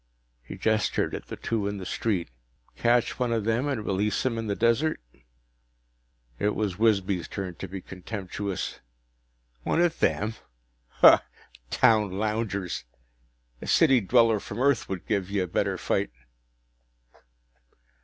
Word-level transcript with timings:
He 0.41 0.57
gestured 0.57 1.13
at 1.13 1.27
the 1.27 1.35
two 1.35 1.67
in 1.67 1.77
the 1.77 1.85
street. 1.85 2.29
"Catch 2.75 3.19
one 3.19 3.31
of 3.31 3.43
them 3.43 3.67
and 3.67 3.85
release 3.85 4.25
him 4.25 4.39
in 4.39 4.47
the 4.47 4.55
desert?" 4.55 4.99
It 6.39 6.55
was 6.55 6.79
Wisby's 6.79 7.27
turn 7.27 7.53
to 7.53 7.67
be 7.67 7.81
contemptuous. 7.81 8.79
"One 9.61 9.79
of 9.79 9.99
them? 9.99 10.33
Hah! 11.01 11.21
Town 11.69 12.13
loungers! 12.17 12.83
A 13.61 13.67
city 13.67 14.01
dweller 14.01 14.39
from 14.39 14.57
Earth 14.59 14.89
would 14.89 15.05
give 15.05 15.29
you 15.29 15.43
a 15.43 15.47
better 15.47 15.77
fight." 15.77 16.09